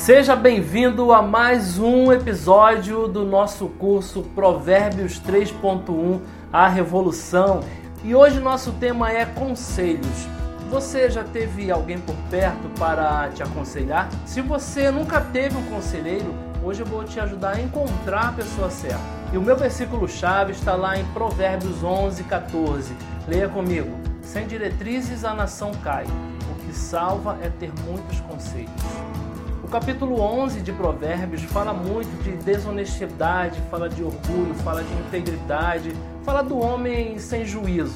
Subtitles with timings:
[0.00, 7.60] Seja bem-vindo a mais um episódio do nosso curso Provérbios 3.1 A Revolução.
[8.02, 10.26] E hoje nosso tema é conselhos.
[10.70, 14.08] Você já teve alguém por perto para te aconselhar?
[14.24, 18.70] Se você nunca teve um conselheiro, hoje eu vou te ajudar a encontrar a pessoa
[18.70, 19.04] certa.
[19.34, 22.96] E o meu versículo chave está lá em Provérbios 11, 14.
[23.28, 23.94] Leia comigo.
[24.22, 26.06] Sem diretrizes a nação cai.
[26.06, 29.29] O que salva é ter muitos conselhos.
[29.70, 35.92] O capítulo 11 de Provérbios fala muito de desonestidade, fala de orgulho, fala de integridade,
[36.24, 37.94] fala do homem sem juízo.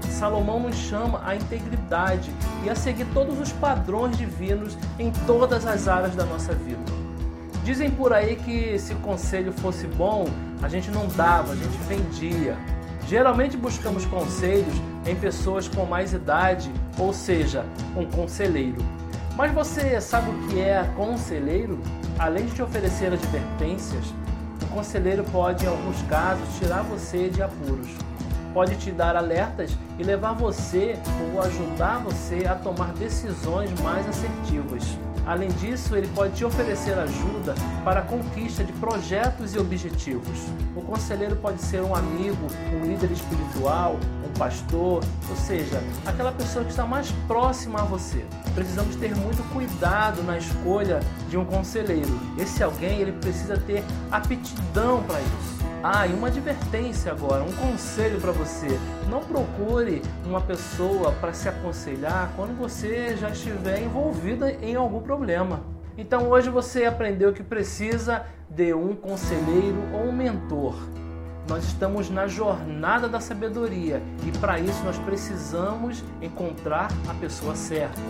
[0.00, 2.28] Salomão nos chama à integridade
[2.64, 6.82] e a seguir todos os padrões divinos em todas as áreas da nossa vida.
[7.62, 10.26] Dizem por aí que se o conselho fosse bom,
[10.60, 12.56] a gente não dava, a gente vendia.
[13.06, 14.74] Geralmente buscamos conselhos
[15.06, 16.68] em pessoas com mais idade,
[16.98, 17.64] ou seja,
[17.96, 18.84] um conselheiro.
[19.36, 21.78] Mas você sabe o que é conselheiro?
[22.18, 24.06] Além de te oferecer advertências,
[24.62, 27.90] o conselheiro pode, em alguns casos, tirar você de apuros.
[28.54, 30.96] Pode te dar alertas e levar você
[31.34, 34.82] ou ajudar você a tomar decisões mais assertivas.
[35.26, 40.38] Além disso, ele pode te oferecer ajuda para a conquista de projetos e objetivos.
[40.76, 46.64] O conselheiro pode ser um amigo, um líder espiritual, um pastor, ou seja, aquela pessoa
[46.64, 48.24] que está mais próxima a você.
[48.54, 52.20] Precisamos ter muito cuidado na escolha de um conselheiro.
[52.38, 55.65] Esse alguém ele precisa ter aptidão para isso.
[55.82, 58.66] Ah, e uma advertência agora, um conselho para você.
[59.08, 65.60] Não procure uma pessoa para se aconselhar quando você já estiver envolvida em algum problema.
[65.96, 70.74] Então hoje você aprendeu que precisa de um conselheiro ou um mentor.
[71.48, 78.00] Nós estamos na jornada da sabedoria e para isso nós precisamos encontrar a pessoa certa.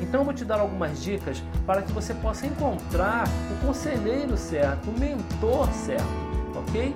[0.00, 4.88] Então eu vou te dar algumas dicas para que você possa encontrar o conselheiro certo,
[4.88, 6.28] o mentor certo
[6.58, 6.94] ok?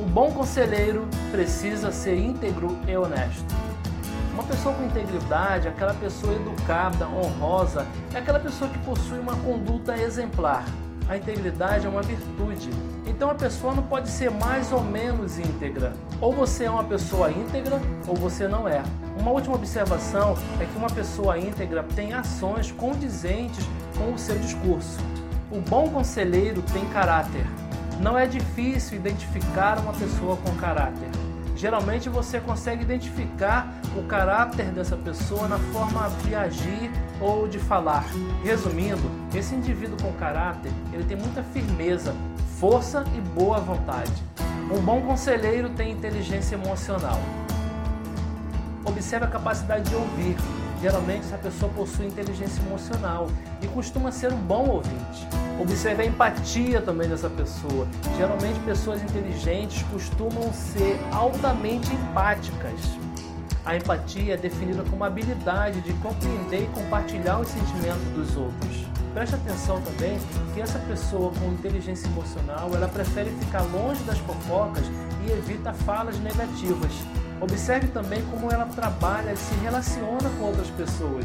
[0.00, 3.44] Um bom conselheiro precisa ser íntegro e honesto.
[4.32, 9.98] Uma pessoa com integridade, aquela pessoa educada, honrosa, é aquela pessoa que possui uma conduta
[9.98, 10.64] exemplar.
[11.08, 12.70] A integridade é uma virtude.
[13.06, 15.92] Então a pessoa não pode ser mais ou menos íntegra.
[16.20, 18.84] Ou você é uma pessoa íntegra ou você não é.
[19.18, 23.66] Uma última observação é que uma pessoa íntegra tem ações condizentes
[23.96, 25.00] com o seu discurso.
[25.50, 27.44] O bom conselheiro tem caráter.
[28.00, 31.08] Não é difícil identificar uma pessoa com caráter.
[31.56, 38.04] Geralmente você consegue identificar o caráter dessa pessoa na forma de agir ou de falar.
[38.44, 42.14] Resumindo, esse indivíduo com caráter, ele tem muita firmeza,
[42.60, 44.22] força e boa vontade.
[44.70, 47.18] Um bom conselheiro tem inteligência emocional.
[48.84, 50.36] Observe a capacidade de ouvir.
[50.80, 53.28] Geralmente essa pessoa possui inteligência emocional
[53.60, 55.26] e costuma ser um bom ouvinte.
[55.60, 57.88] Observe a empatia também dessa pessoa.
[58.16, 62.80] Geralmente pessoas inteligentes costumam ser altamente empáticas.
[63.64, 68.86] A empatia é definida como a habilidade de compreender e compartilhar os sentimentos dos outros.
[69.12, 70.16] Preste atenção também
[70.54, 74.84] que essa pessoa com inteligência emocional, ela prefere ficar longe das fofocas
[75.26, 76.92] e evita falas negativas.
[77.40, 81.24] Observe também como ela trabalha e se relaciona com outras pessoas.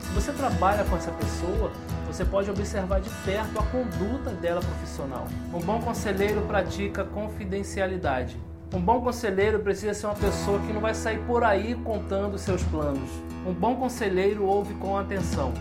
[0.00, 1.72] Se você trabalha com essa pessoa,
[2.06, 5.26] você pode observar de perto a conduta dela profissional.
[5.52, 8.38] Um bom conselheiro pratica confidencialidade.
[8.74, 12.62] Um bom conselheiro precisa ser uma pessoa que não vai sair por aí contando seus
[12.64, 13.08] planos.
[13.46, 15.52] Um bom conselheiro ouve com atenção.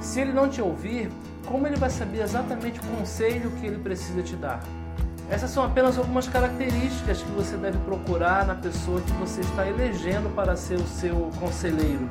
[0.00, 1.10] Se ele não te ouvir,
[1.46, 4.60] como ele vai saber exatamente o conselho que ele precisa te dar?
[5.32, 10.28] Essas são apenas algumas características que você deve procurar na pessoa que você está elegendo
[10.34, 12.06] para ser o seu conselheiro.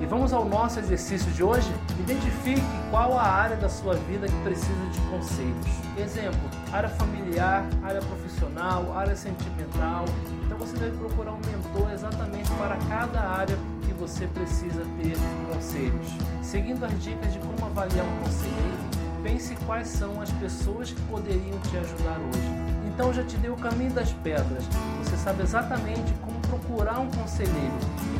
[0.00, 1.70] E vamos ao nosso exercício de hoje?
[2.00, 5.66] Identifique qual a área da sua vida que precisa de conselhos.
[5.98, 6.40] Exemplo:
[6.72, 10.06] área familiar, área profissional, área sentimental.
[10.46, 15.18] Então você deve procurar um mentor exatamente para cada área que você precisa ter
[15.52, 16.08] conselhos.
[16.42, 18.91] Seguindo as dicas de como avaliar um conselheiro,
[19.22, 22.72] pense quais são as pessoas que poderiam te ajudar hoje.
[22.86, 24.64] Então já te dei o caminho das pedras.
[25.02, 27.72] Você sabe exatamente como procurar um conselheiro.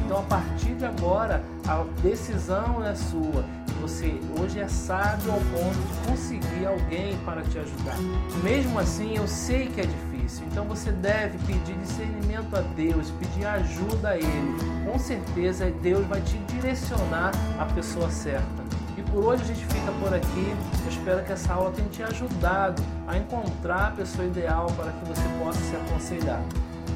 [0.05, 3.45] Então a partir de agora a decisão é sua.
[3.81, 7.97] Você hoje é sábio ao ponto de conseguir alguém para te ajudar.
[8.43, 10.47] Mesmo assim, eu sei que é difícil.
[10.51, 14.57] Então você deve pedir discernimento a Deus, pedir ajuda a Ele.
[14.91, 18.62] Com certeza Deus vai te direcionar a pessoa certa.
[19.13, 20.57] Por hoje a gente fica por aqui.
[20.85, 25.05] Eu espero que essa aula tenha te ajudado a encontrar a pessoa ideal para que
[25.05, 26.43] você possa se aconselhar.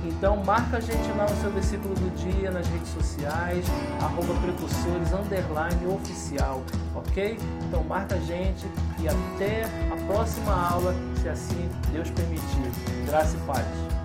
[0.03, 3.67] Então marca a gente lá no seu versículo do dia, nas redes sociais,
[4.01, 6.63] arroba precursores, underline oficial,
[6.95, 7.39] ok?
[7.69, 8.67] Então marca a gente
[8.99, 12.71] e até a próxima aula, se assim Deus permitir.
[13.05, 13.96] Graça e paz.